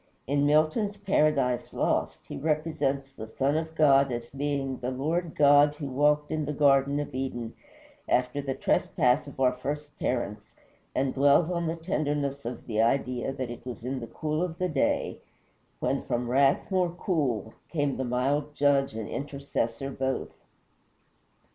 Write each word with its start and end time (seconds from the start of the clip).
In 0.25 0.47
Milton's 0.47 0.97
"Paradise 0.97 1.73
Lost" 1.73 2.21
he 2.27 2.35
represents 2.35 3.11
the 3.11 3.27
Son 3.27 3.55
of 3.55 3.75
God 3.75 4.11
as 4.11 4.31
being 4.31 4.79
"the 4.79 4.89
Lord 4.89 5.35
God 5.35 5.75
who 5.75 5.85
walked 5.85 6.31
in 6.31 6.45
the 6.45 6.53
Garden 6.53 6.99
of 6.99 7.13
Eden" 7.13 7.53
after 8.09 8.41
the 8.41 8.55
trespass 8.55 9.27
of 9.27 9.39
our 9.39 9.51
first 9.51 9.95
parents, 9.99 10.55
and 10.95 11.13
dwells 11.13 11.51
on 11.51 11.67
the 11.67 11.75
tenderness 11.75 12.45
of 12.47 12.65
the 12.65 12.81
idea 12.81 13.31
that 13.31 13.51
it 13.51 13.63
was 13.63 13.83
in 13.83 13.99
the 13.99 14.07
cool 14.07 14.41
of 14.41 14.57
the 14.57 14.69
day, 14.69 15.19
"when 15.79 16.01
from 16.01 16.31
wrath 16.31 16.71
more 16.71 16.89
cool 16.89 17.53
Came 17.69 17.97
the 17.97 18.03
mild 18.03 18.55
Judge 18.55 18.95
and 18.95 19.07
Intercessor 19.07 19.91
both." 19.91 20.33